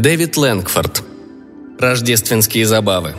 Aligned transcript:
Дэвид 0.00 0.38
Лэнгфорд. 0.38 1.02
Рождественские 1.78 2.64
забавы. 2.64 3.16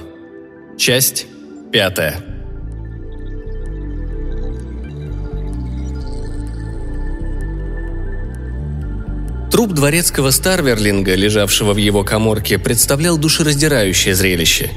Часть 0.79 1.27
пятая. 1.71 2.25
Труп 9.51 9.73
дворецкого 9.73 10.31
Старверлинга, 10.31 11.13
лежавшего 11.13 11.73
в 11.73 11.77
его 11.77 12.03
коморке, 12.03 12.57
представлял 12.57 13.19
душераздирающее 13.19 14.15
зрелище. 14.15 14.71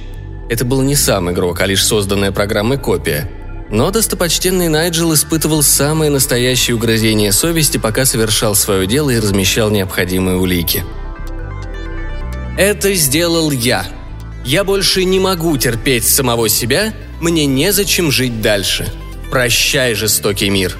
Это 0.50 0.66
был 0.66 0.82
не 0.82 0.96
сам 0.96 1.30
игрок, 1.30 1.62
а 1.62 1.66
лишь 1.66 1.86
созданная 1.86 2.32
программой 2.32 2.76
копия. 2.76 3.30
Но 3.70 3.90
достопочтенный 3.90 4.68
Найджел 4.68 5.14
испытывал 5.14 5.62
самое 5.62 6.10
настоящее 6.10 6.76
угрызение 6.76 7.32
совести, 7.32 7.78
пока 7.78 8.04
совершал 8.04 8.54
свое 8.54 8.86
дело 8.86 9.08
и 9.08 9.18
размещал 9.18 9.70
необходимые 9.70 10.36
улики. 10.36 10.84
«Это 12.56 12.94
сделал 12.94 13.50
я. 13.50 13.86
Я 14.44 14.64
больше 14.64 15.04
не 15.04 15.18
могу 15.18 15.56
терпеть 15.56 16.04
самого 16.06 16.48
себя, 16.48 16.94
мне 17.20 17.46
незачем 17.46 18.10
жить 18.10 18.40
дальше. 18.40 18.92
Прощай, 19.30 19.94
жестокий 19.94 20.50
мир», 20.50 20.76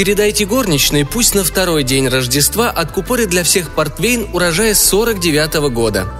Передайте 0.00 0.46
горничной, 0.46 1.04
пусть 1.04 1.34
на 1.34 1.44
второй 1.44 1.82
день 1.82 2.08
Рождества 2.08 2.70
откупорит 2.70 3.28
для 3.28 3.42
всех 3.42 3.74
портвейн 3.74 4.28
урожая 4.32 4.72
49-го 4.72 5.68
года. 5.68 6.10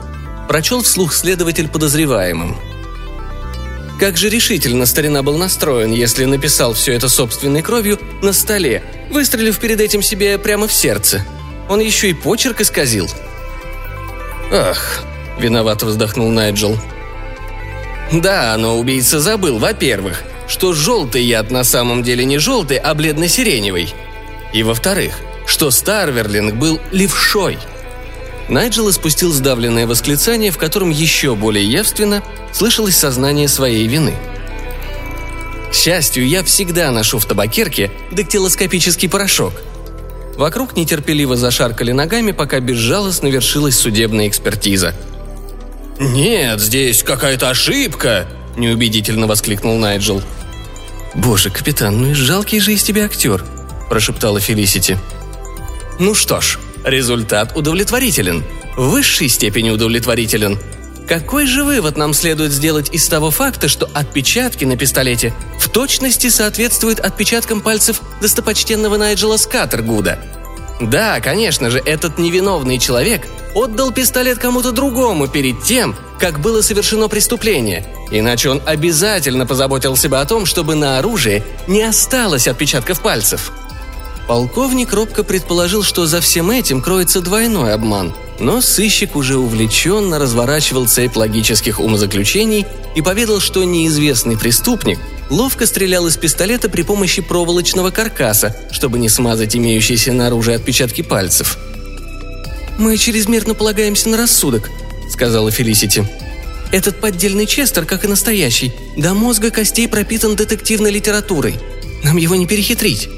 Прочел 0.49 0.83
вслух 0.83 1.15
следователь 1.15 1.67
подозреваемым. 1.67 2.59
Как 3.99 4.19
же 4.19 4.29
решительно 4.29 4.85
старина 4.85 5.23
был 5.23 5.39
настроен, 5.39 5.93
если 5.93 6.27
написал 6.27 6.75
все 6.75 6.93
это 6.93 7.09
собственной 7.09 7.63
кровью 7.63 7.99
на 8.23 8.35
столе, 8.35 8.83
выстрелив 9.11 9.59
перед 9.59 9.80
этим 9.80 10.02
себе 10.02 10.37
прямо 10.39 10.69
в 10.69 10.73
сердце. 10.74 11.24
Он 11.69 11.80
еще 11.80 12.11
и 12.11 12.13
почерк 12.13 12.61
исказил. 12.61 13.09
«Ах»,— 14.51 15.02
виновато 15.38 15.87
вздохнул 15.87 16.30
Найджел. 16.30 16.76
«Да, 18.12 18.56
но 18.59 18.79
убийца 18.79 19.20
забыл, 19.20 19.59
во-первых, 19.59 20.24
что 20.48 20.73
желтый 20.73 21.23
яд 21.23 21.51
на 21.51 21.62
самом 21.62 22.02
деле 22.02 22.24
не 22.24 22.38
желтый, 22.38 22.76
а 22.76 22.95
бледно-сиреневый. 22.95 23.95
И 24.52 24.65
во-вторых, 24.65 25.21
что 25.46 25.71
Старверлинг 25.71 26.54
был 26.54 26.80
левшой. 26.90 27.59
Найджел 28.48 28.90
испустил 28.90 29.32
сдавленное 29.32 29.87
восклицание, 29.87 30.51
в 30.51 30.59
котором 30.59 30.90
еще 30.90 31.37
более 31.37 31.65
явственно 31.65 32.23
слышалось 32.52 32.96
сознание 32.96 33.46
своей 33.46 33.87
вины. 33.87 34.15
К 35.71 35.74
счастью, 35.74 36.26
я 36.26 36.43
всегда 36.43 36.90
ношу 36.90 37.21
в 37.21 37.26
табакерке 37.26 37.93
дактилоскопический 38.10 39.09
порошок. 39.09 39.52
Вокруг 40.41 40.77
нетерпеливо 40.77 41.37
зашаркали 41.37 41.93
ногами, 41.93 42.33
пока 42.33 42.59
безжалостно 42.59 43.29
вершилась 43.29 43.79
судебная 43.79 44.27
экспертиза. 44.27 44.95
«Нет, 46.01 46.60
здесь 46.60 47.02
какая-то 47.05 47.51
ошибка!»– 47.51 48.27
неубедительно 48.57 49.27
воскликнул 49.27 49.77
Найджел– 49.77 50.23
«Боже, 51.15 51.51
капитан, 51.51 52.01
ну 52.01 52.11
и 52.11 52.15
жалкий 52.15 52.61
же 52.61 52.73
из 52.73 52.83
тебя 52.83 53.05
актер»,– 53.05 53.45
прошептала 53.88 54.38
Фелисити. 54.38 54.99
«Ну 55.99 56.15
что 56.15 56.41
ж, 56.41 56.59
результат 56.85 57.57
удовлетворителен. 57.57 58.45
В 58.77 58.91
высшей 58.91 59.29
степени 59.29 59.71
удовлетворителен. 59.71 60.59
Какой 61.11 61.45
же 61.49 61.65
вывод 61.65 61.97
нам 61.97 62.15
следует 62.15 62.53
сделать 62.53 62.95
из 62.95 63.09
того 63.09 63.33
факта, 63.33 63.66
что 63.66 63.91
отпечатки 63.95 64.65
на 64.65 64.77
пистолете 64.77 65.34
в 65.59 65.69
точности 65.69 66.28
соответствуют 66.28 67.00
отпечаткам 67.00 67.62
пальцев 67.62 68.00
достопочтенного 68.21 68.97
Найджела 68.97 69.37
Скаттергуда? 69.37 70.21
Да, 70.81 71.19
конечно 71.19 71.69
же, 71.69 71.83
этот 71.84 72.19
невиновный 72.19 72.78
человек 72.78 73.27
отдал 73.57 73.91
пистолет 73.91 74.39
кому-то 74.39 74.71
другому 74.71 75.27
перед 75.27 75.65
тем, 75.65 75.97
как 76.21 76.39
было 76.39 76.62
совершено 76.62 77.09
преступление, 77.09 77.84
иначе 78.13 78.49
он 78.49 78.63
обязательно 78.65 79.47
позаботился 79.47 80.09
бы 80.09 80.21
о 80.21 80.25
том, 80.27 80.47
чтобы 80.47 80.77
на 80.77 81.01
оружии 81.01 81.43
не 81.67 81.83
осталось 81.83 82.47
отпечатков 82.47 83.01
пальцев. 83.01 83.51
Полковник 84.31 84.93
робко 84.93 85.25
предположил, 85.25 85.83
что 85.83 86.07
за 86.07 86.21
всем 86.21 86.53
этим 86.53 86.83
кроется 86.83 87.21
двойной 87.21 87.75
обман, 87.75 88.15
но 88.39 88.61
сыщик 88.61 89.17
уже 89.17 89.37
увлеченно 89.37 90.21
разворачивал 90.21 90.87
цепь 90.87 91.17
логических 91.17 91.81
умозаключений 91.81 92.65
и 92.95 93.03
поведал, 93.03 93.41
что 93.41 93.65
неизвестный 93.65 94.39
преступник 94.39 95.01
ловко 95.31 95.67
стрелял 95.67 96.07
из 96.07 96.17
пистолета 96.17 96.69
при 96.69 96.83
помощи 96.83 97.23
проволочного 97.23 97.91
каркаса, 97.91 98.57
чтобы 98.71 99.01
не 99.01 99.09
смазать 99.09 99.57
имеющиеся 99.57 100.13
на 100.13 100.29
оружии 100.29 100.55
отпечатки 100.55 101.03
пальцев. 101.03 101.59
«Мы 102.79 102.97
чрезмерно 102.99 103.55
полагаемся 103.55 104.11
на 104.11 104.17
рассудок»,— 104.17 104.71
сказала 105.11 105.51
Фелисити. 105.51 106.07
«Этот 106.71 107.01
поддельный 107.01 107.47
Честер, 107.47 107.85
как 107.85 108.05
и 108.05 108.09
настоящий, 108.09 108.73
до 108.97 109.13
мозга 109.13 109.51
костей 109.51 109.89
пропитан 109.89 110.37
детективной 110.37 110.93
литературой. 110.93 111.57
Нам 112.05 112.17
его 112.17 112.37
не 112.37 112.47
перехитрить». 112.47 113.09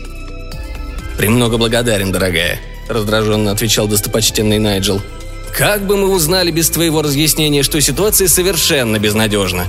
«Премного 1.16 1.56
благодарен, 1.56 2.12
дорогая»,— 2.12 2.60
раздраженно 2.88 3.50
отвечал 3.52 3.86
достопочтенный 3.86 4.58
Найджел. 4.58 5.02
«Как 5.56 5.86
бы 5.86 5.96
мы 5.96 6.08
узнали 6.08 6.50
без 6.50 6.70
твоего 6.70 7.02
разъяснения, 7.02 7.62
что 7.62 7.80
ситуация 7.80 8.28
совершенно 8.28 8.98
безнадежна?» 8.98 9.66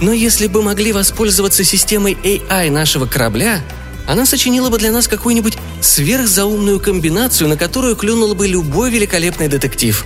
«Но 0.00 0.12
если 0.12 0.46
бы 0.46 0.62
могли 0.62 0.92
воспользоваться 0.92 1.64
системой 1.64 2.16
AI 2.24 2.70
нашего 2.70 3.06
корабля, 3.06 3.60
она 4.06 4.26
сочинила 4.26 4.70
бы 4.70 4.78
для 4.78 4.90
нас 4.90 5.06
какую-нибудь 5.06 5.56
сверхзаумную 5.80 6.80
комбинацию, 6.80 7.48
на 7.48 7.56
которую 7.56 7.96
клюнул 7.96 8.34
бы 8.34 8.48
любой 8.48 8.90
великолепный 8.90 9.48
детектив», 9.48 10.04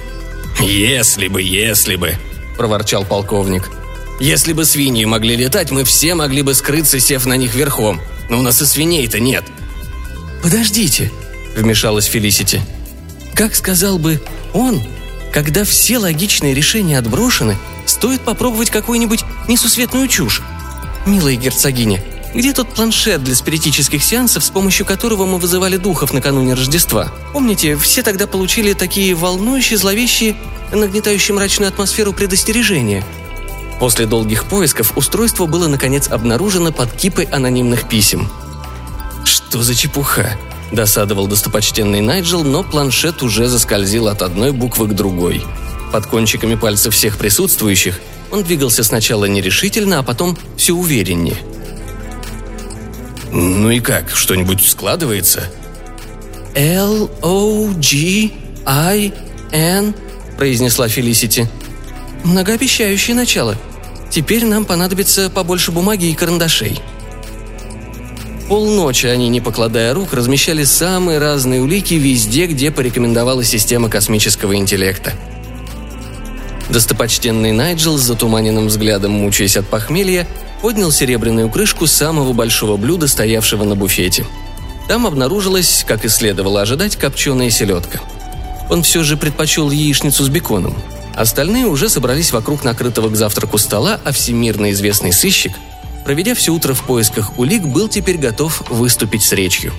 «Если 0.60 1.28
бы, 1.28 1.40
если 1.40 1.96
бы»,– 1.96 2.14
проворчал 2.56 3.04
полковник. 3.04 3.70
«Если 4.18 4.52
бы 4.52 4.64
свиньи 4.64 5.04
могли 5.04 5.36
летать, 5.36 5.70
мы 5.70 5.84
все 5.84 6.14
могли 6.14 6.42
бы 6.42 6.54
скрыться, 6.54 6.98
сев 6.98 7.26
на 7.26 7.36
них 7.36 7.54
верхом. 7.54 8.00
Но 8.28 8.40
у 8.40 8.42
нас 8.42 8.60
и 8.60 8.66
свиней-то 8.66 9.20
нет». 9.20 9.44
«Подождите»,– 10.42 11.10
вмешалась 11.56 12.06
Фелисити. 12.06 12.62
«Как 13.34 13.54
сказал 13.54 13.98
бы 13.98 14.20
он, 14.52 14.80
когда 15.32 15.64
все 15.64 15.98
логичные 15.98 16.54
решения 16.54 16.98
отброшены, 16.98 17.56
стоит 17.86 18.20
попробовать 18.22 18.70
какую-нибудь 18.70 19.24
несусветную 19.48 20.08
чушь. 20.08 20.42
Милая 21.06 21.36
герцогиня, 21.36 22.02
где 22.34 22.52
тот 22.52 22.68
планшет 22.74 23.24
для 23.24 23.34
спиритических 23.34 24.02
сеансов, 24.02 24.44
с 24.44 24.50
помощью 24.50 24.84
которого 24.84 25.26
мы 25.26 25.38
вызывали 25.38 25.76
духов 25.76 26.12
накануне 26.12 26.54
Рождества? 26.54 27.10
Помните, 27.32 27.76
все 27.76 28.02
тогда 28.02 28.26
получили 28.26 28.74
такие 28.74 29.14
волнующие, 29.14 29.78
зловещие, 29.78 30.36
нагнетающие 30.72 31.34
мрачную 31.34 31.68
атмосферу 31.68 32.12
предостережения? 32.12 33.04
После 33.80 34.06
долгих 34.06 34.44
поисков 34.44 34.96
устройство 34.96 35.46
было 35.46 35.68
наконец 35.68 36.08
обнаружено 36.08 36.72
под 36.72 36.92
кипой 36.92 37.24
анонимных 37.24 37.88
писем. 37.88 38.28
«Что 39.48 39.62
за 39.62 39.74
чепуха?»– 39.74 40.36
досадовал 40.72 41.26
достопочтенный 41.26 42.00
Найджел, 42.00 42.44
но 42.44 42.62
планшет 42.62 43.22
уже 43.22 43.48
заскользил 43.48 44.08
от 44.08 44.22
одной 44.22 44.52
буквы 44.52 44.88
к 44.88 44.94
другой. 44.94 45.42
Под 45.90 46.06
кончиками 46.06 46.54
пальцев 46.54 46.94
всех 46.94 47.16
присутствующих 47.16 48.00
он 48.30 48.42
двигался 48.42 48.84
сначала 48.84 49.24
нерешительно, 49.24 50.00
а 50.00 50.02
потом 50.02 50.36
все 50.56 50.74
увереннее– 50.74 51.38
«Ну 53.30 53.70
и 53.70 53.80
как, 53.80 54.10
что-нибудь 54.10 54.64
складывается?» 54.66 55.44
«Л-О-G-I-N»,– 56.54 57.14
произнесла 60.38 60.88
Фелисити. 60.88 61.48
«Многообещающее 62.24 63.14
начало. 63.14 63.56
Теперь 64.10 64.46
нам 64.46 64.64
понадобится 64.64 65.30
побольше 65.30 65.72
бумаги 65.72 66.06
и 66.06 66.14
карандашей». 66.14 66.80
Полночи 68.48 69.06
они, 69.06 69.28
не 69.28 69.42
покладая 69.42 69.92
рук, 69.92 70.14
размещали 70.14 70.64
самые 70.64 71.18
разные 71.18 71.60
улики 71.60 71.94
везде, 71.94 72.46
где 72.46 72.70
порекомендовала 72.70 73.44
система 73.44 73.90
космического 73.90 74.56
интеллекта. 74.56 75.12
Достопочтенный 76.70 77.52
Найджел 77.52 77.98
с 77.98 78.02
затуманенным 78.02 78.68
взглядом, 78.68 79.12
мучаясь 79.12 79.58
от 79.58 79.66
похмелья, 79.66 80.26
поднял 80.62 80.90
серебряную 80.90 81.50
крышку 81.50 81.86
самого 81.86 82.32
большого 82.32 82.78
блюда, 82.78 83.06
стоявшего 83.06 83.64
на 83.64 83.74
буфете. 83.74 84.24
Там 84.88 85.06
обнаружилась, 85.06 85.84
как 85.86 86.06
и 86.06 86.08
следовало 86.08 86.62
ожидать, 86.62 86.96
копченая 86.96 87.50
селедка. 87.50 88.00
Он 88.70 88.82
все 88.82 89.02
же 89.02 89.18
предпочел 89.18 89.70
яичницу 89.70 90.24
с 90.24 90.28
беконом. 90.30 90.74
Остальные 91.14 91.66
уже 91.66 91.90
собрались 91.90 92.32
вокруг 92.32 92.64
накрытого 92.64 93.10
к 93.10 93.16
завтраку 93.16 93.58
стола, 93.58 94.00
а 94.04 94.12
всемирно 94.12 94.70
известный 94.70 95.12
сыщик, 95.12 95.52
проведя 96.08 96.34
все 96.34 96.54
утро 96.54 96.72
в 96.72 96.84
поисках 96.84 97.38
улик, 97.38 97.64
был 97.64 97.86
теперь 97.86 98.16
готов 98.16 98.62
выступить 98.70 99.22
с 99.22 99.32
речью. 99.32 99.74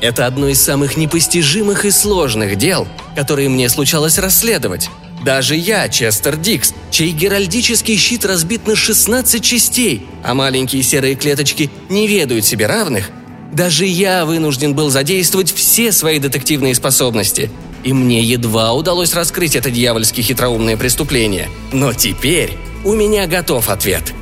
Это 0.00 0.24
одно 0.24 0.46
из 0.46 0.62
самых 0.62 0.96
непостижимых 0.96 1.84
и 1.84 1.90
сложных 1.90 2.54
дел, 2.54 2.86
которые 3.16 3.48
мне 3.48 3.68
случалось 3.70 4.18
расследовать. 4.18 4.88
Даже 5.24 5.56
я, 5.56 5.88
Честер 5.88 6.36
Дикс, 6.36 6.74
чей 6.92 7.10
геральдический 7.10 7.96
щит 7.96 8.24
разбит 8.24 8.68
на 8.68 8.76
16 8.76 9.42
частей, 9.42 10.06
а 10.22 10.34
маленькие 10.34 10.84
серые 10.84 11.16
клеточки 11.16 11.72
не 11.88 12.06
ведают 12.06 12.44
себе 12.44 12.66
равных, 12.66 13.10
даже 13.52 13.84
я 13.84 14.24
вынужден 14.24 14.74
был 14.74 14.90
задействовать 14.90 15.52
все 15.52 15.90
свои 15.90 16.20
детективные 16.20 16.76
способности. 16.76 17.50
и 17.82 17.92
мне 17.92 18.22
едва 18.22 18.74
удалось 18.74 19.12
раскрыть 19.12 19.56
это 19.56 19.72
дьявольски 19.72 20.20
хитроумное 20.20 20.76
преступление. 20.76 21.48
Но 21.72 21.92
теперь 21.92 22.56
у 22.84 22.92
меня 22.94 23.26
готов 23.26 23.70
ответ. 23.70 24.14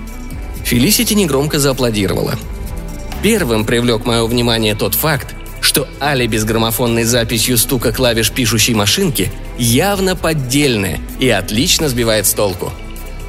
Фелисити 0.66 1.14
негромко 1.14 1.60
зааплодировала. 1.60 2.34
Первым 3.22 3.64
привлек 3.64 4.04
мое 4.04 4.26
внимание 4.26 4.74
тот 4.74 4.96
факт, 4.96 5.36
что 5.60 5.86
алиби 6.00 6.36
с 6.36 6.44
граммофонной 6.44 7.04
записью 7.04 7.56
стука 7.56 7.92
клавиш 7.92 8.32
пишущей 8.32 8.74
машинки 8.74 9.30
явно 9.56 10.16
поддельное 10.16 10.98
и 11.20 11.28
отлично 11.28 11.88
сбивает 11.88 12.26
с 12.26 12.32
толку. 12.32 12.72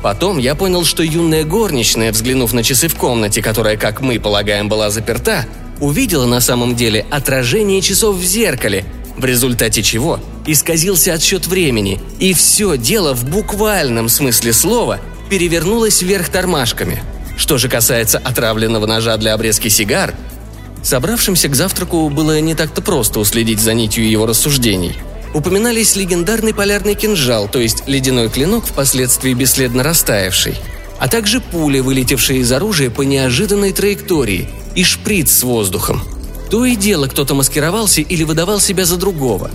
Потом 0.01 0.39
я 0.39 0.55
понял, 0.55 0.83
что 0.83 1.03
юная 1.03 1.43
горничная, 1.43 2.11
взглянув 2.11 2.53
на 2.53 2.63
часы 2.63 2.87
в 2.87 2.95
комнате, 2.95 3.43
которая, 3.43 3.77
как 3.77 4.01
мы 4.01 4.19
полагаем, 4.19 4.67
была 4.67 4.89
заперта, 4.89 5.45
увидела 5.79 6.25
на 6.25 6.41
самом 6.41 6.75
деле 6.75 7.05
отражение 7.11 7.81
часов 7.81 8.15
в 8.15 8.23
зеркале 8.23 8.83
в 9.15 9.25
результате 9.25 9.83
чего 9.83 10.19
исказился 10.47 11.13
отсчет 11.13 11.45
времени, 11.45 11.99
и 12.19 12.33
все 12.33 12.77
дело 12.77 13.13
в 13.13 13.29
буквальном 13.29 14.09
смысле 14.09 14.53
слова 14.53 14.99
перевернулось 15.29 16.01
вверх 16.01 16.29
тормашками. 16.29 17.03
Что 17.37 17.57
же 17.57 17.69
касается 17.69 18.17
отравленного 18.17 18.85
ножа 18.85 19.15
для 19.17 19.33
обрезки 19.33 19.69
сигар, 19.69 20.13
собравшимся 20.83 21.47
к 21.47 21.55
завтраку 21.55 22.09
было 22.09 22.39
не 22.41 22.55
так-то 22.55 22.81
просто 22.81 23.19
уследить 23.19 23.61
за 23.61 23.73
нитью 23.73 24.09
его 24.09 24.25
рассуждений. 24.25 24.97
Упоминались 25.33 25.95
легендарный 25.95 26.53
полярный 26.53 26.95
кинжал, 26.95 27.47
то 27.47 27.59
есть 27.59 27.87
ледяной 27.87 28.29
клинок, 28.29 28.65
впоследствии 28.65 29.33
бесследно 29.33 29.83
растаявший, 29.83 30.55
а 30.99 31.07
также 31.07 31.39
пули, 31.39 31.79
вылетевшие 31.79 32.39
из 32.39 32.51
оружия 32.51 32.89
по 32.89 33.03
неожиданной 33.03 33.71
траектории, 33.71 34.49
и 34.75 34.83
шприц 34.83 35.31
с 35.31 35.43
воздухом– 35.43 36.03
то 36.49 36.65
и 36.65 36.75
дело 36.75 37.07
кто-то 37.07 37.35
маскировался 37.35 38.01
или 38.01 38.23
выдавал 38.23 38.59
себя 38.59 38.85
за 38.85 38.97
другого. 38.97 39.51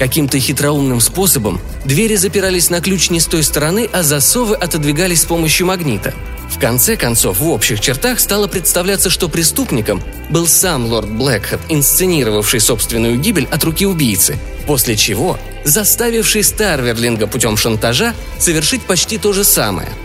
Каким-то 0.00 0.38
хитроумным 0.38 0.98
способом 0.98 1.60
двери 1.84 2.16
запирались 2.16 2.70
на 2.70 2.80
ключ 2.80 3.10
не 3.10 3.20
с 3.20 3.26
той 3.26 3.42
стороны, 3.42 3.86
а 3.92 4.02
засовы 4.02 4.56
отодвигались 4.56 5.20
с 5.20 5.24
помощью 5.26 5.66
магнита. 5.66 6.14
В 6.48 6.58
конце 6.58 6.96
концов, 6.96 7.38
в 7.38 7.48
общих 7.50 7.80
чертах 7.80 8.18
стало 8.18 8.46
представляться, 8.46 9.10
что 9.10 9.28
преступником 9.28 10.02
был 10.30 10.46
сам 10.48 10.86
лорд 10.86 11.10
Блэкхэт, 11.10 11.60
инсценировавший 11.68 12.60
собственную 12.60 13.18
гибель 13.18 13.46
от 13.50 13.62
руки 13.62 13.84
убийцы, 13.84 14.38
после 14.66 14.96
чего 14.96 15.38
заставивший 15.64 16.44
Старверлинга 16.44 17.26
путем 17.26 17.58
шантажа 17.58 18.14
совершить 18.38 18.80
почти 18.80 19.18
то 19.18 19.34
же 19.34 19.44
самое– 19.44 19.90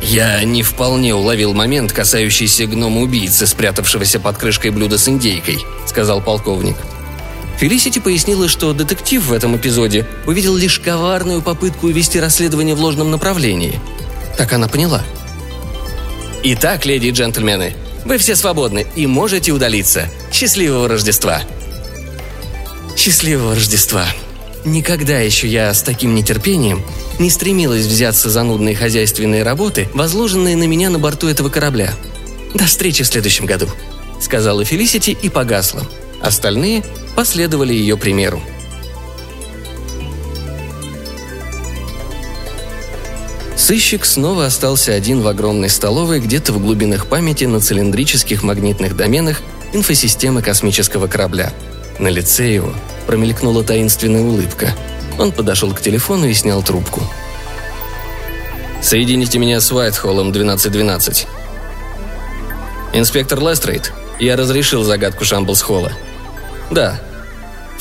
я 0.00 0.44
не 0.44 0.62
вполне 0.62 1.12
уловил 1.12 1.54
момент, 1.54 1.92
касающийся 1.92 2.66
гнома-убийцы, 2.66 3.48
спрятавшегося 3.48 4.20
под 4.20 4.38
крышкой 4.38 4.70
блюда 4.70 4.96
с 4.96 5.08
индейкой»,— 5.08 5.58
сказал 5.86 6.20
полковник. 6.20 6.76
Фелисити 7.58 7.98
пояснила, 7.98 8.48
что 8.48 8.72
детектив 8.72 9.24
в 9.24 9.32
этом 9.32 9.56
эпизоде 9.56 10.06
увидел 10.26 10.54
лишь 10.54 10.78
коварную 10.78 11.42
попытку 11.42 11.88
вести 11.88 12.20
расследование 12.20 12.76
в 12.76 12.80
ложном 12.80 13.10
направлении. 13.10 13.80
Так 14.36 14.52
она 14.52 14.68
поняла. 14.68 15.02
«Итак, 16.44 16.86
леди 16.86 17.08
и 17.08 17.10
джентльмены, 17.10 17.74
вы 18.04 18.18
все 18.18 18.36
свободны 18.36 18.86
и 18.94 19.08
можете 19.08 19.50
удалиться. 19.50 20.08
Счастливого 20.32 20.88
Рождества!» 20.88 21.42
«Счастливого 22.96 23.56
Рождества!» 23.56 24.06
Никогда 24.64 25.18
еще 25.18 25.48
я 25.48 25.72
с 25.72 25.82
таким 25.82 26.14
нетерпением 26.14 26.82
не 27.18 27.30
стремилась 27.30 27.86
взяться 27.86 28.28
за 28.28 28.42
нудные 28.42 28.76
хозяйственные 28.76 29.42
работы, 29.42 29.88
возложенные 29.94 30.56
на 30.56 30.64
меня 30.64 30.90
на 30.90 30.98
борту 30.98 31.26
этого 31.26 31.48
корабля. 31.48 31.92
До 32.54 32.66
встречи 32.66 33.02
в 33.02 33.08
следующем 33.08 33.46
году»,— 33.46 33.66
сказала 34.20 34.64
Фелисити 34.64 35.16
и 35.20 35.28
погасла. 35.28 35.88
Остальные 36.20 36.84
последовали 37.18 37.74
ее 37.74 37.96
примеру. 37.96 38.40
Сыщик 43.56 44.04
снова 44.04 44.46
остался 44.46 44.92
один 44.92 45.22
в 45.22 45.26
огромной 45.26 45.68
столовой 45.68 46.20
где-то 46.20 46.52
в 46.52 46.62
глубинах 46.62 47.08
памяти 47.08 47.46
на 47.46 47.58
цилиндрических 47.58 48.44
магнитных 48.44 48.96
доменах 48.96 49.42
инфосистемы 49.72 50.42
космического 50.42 51.08
корабля. 51.08 51.52
На 51.98 52.06
лице 52.06 52.54
его 52.54 52.72
промелькнула 53.08 53.64
таинственная 53.64 54.22
улыбка. 54.22 54.68
Он 55.18 55.32
подошел 55.32 55.74
к 55.74 55.80
телефону 55.80 56.28
и 56.28 56.34
снял 56.34 56.62
трубку. 56.62 57.02
«Соедините 58.80 59.40
меня 59.40 59.60
с 59.60 59.72
Уайтхоллом 59.72 60.30
1212». 60.30 61.26
«Инспектор 62.92 63.40
Лестрейд, 63.40 63.92
я 64.20 64.36
разрешил 64.36 64.84
загадку 64.84 65.24
Шамблс-Холла». 65.24 65.90
«Да». 66.70 67.00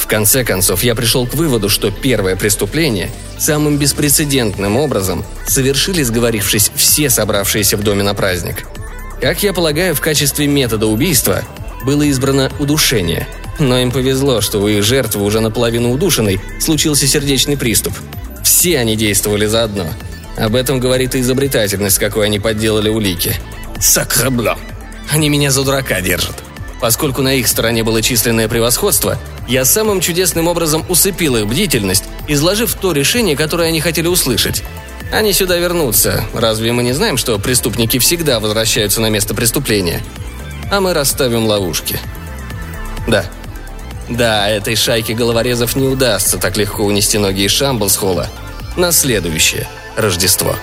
В 0.08 0.10
конце 0.10 0.46
концов, 0.46 0.84
я 0.84 0.96
пришел 0.96 1.28
к 1.28 1.36
выводу, 1.36 1.68
что 1.68 1.92
первое 1.92 2.38
преступление 2.38 3.12
самым 3.38 3.78
беспрецедентным 3.78 4.78
образом 4.78 5.26
совершили, 5.46 6.02
сговорившись 6.02 6.72
все 6.76 7.10
собравшиеся 7.10 7.76
в 7.76 7.84
доме 7.84 8.04
на 8.04 8.14
праздник. 8.14 8.66
Как 9.20 9.44
я 9.44 9.52
полагаю, 9.54 9.94
в 9.94 10.02
качестве 10.02 10.48
метода 10.48 10.88
убийства 10.88 11.44
было 11.86 12.04
избрано 12.04 12.52
удушение– 12.58 13.28
но 13.60 13.80
им 13.80 13.92
повезло, 13.92 14.42
что 14.42 14.60
у 14.60 14.68
их 14.68 14.84
жертвы, 14.84 15.24
уже 15.24 15.40
наполовину 15.40 15.92
удушенной, 15.92 16.40
случился 16.60 17.08
сердечный 17.08 17.58
приступ. 17.58 17.94
Все 18.44 18.80
они 18.80 18.96
действовали 18.96 19.46
заодно. 19.46 19.88
Об 20.38 20.56
этом 20.56 20.80
говорит 20.80 21.16
и 21.16 21.22
изобретательность, 21.22 21.98
какой 21.98 22.28
они 22.28 22.40
подделали 22.40 22.90
улики. 22.90 23.34
Сакрабло. 23.80 24.58
Они 25.10 25.30
меня 25.30 25.52
за 25.52 25.64
дурака 25.64 26.02
держат. 26.02 26.36
Поскольку 26.80 27.24
на 27.24 27.34
их 27.34 27.48
стороне 27.48 27.84
было 27.84 28.04
численное 28.04 28.48
превосходство, 28.48 29.18
я 29.48 29.66
самым 29.66 30.02
чудесным 30.02 30.48
образом 30.48 30.86
усыпил 30.90 31.38
их 31.38 31.48
бдительность, 31.48 32.04
изложив 32.28 32.74
то 32.76 32.92
решение, 32.92 33.36
которое 33.36 33.70
они 33.70 33.82
хотели 33.82 34.08
услышать. 34.08 34.64
Они 35.12 35.32
сюда 35.32 35.58
вернутся. 35.58 36.26
Разве 36.34 36.74
мы 36.74 36.84
не 36.84 36.94
знаем, 36.94 37.18
что 37.18 37.40
преступники 37.40 37.98
всегда 38.00 38.40
возвращаются 38.40 39.00
на 39.00 39.10
место 39.10 39.34
преступления? 39.34 40.04
А 40.70 40.82
мы 40.82 40.94
расставим 40.94 41.46
ловушки. 41.46 41.98
Да, 43.08 43.26
да, 44.10 44.50
этой 44.50 44.76
шайке 44.76 45.14
головорезов 45.14 45.76
не 45.76 45.88
удастся 45.88 46.38
так 46.38 46.58
легко 46.58 46.84
унести 46.84 47.18
ноги 47.18 47.46
из 47.46 47.52
Шамблсхолла 47.52 48.30
на 48.76 48.92
следующее 48.92 49.68
Рождество. 49.96 50.56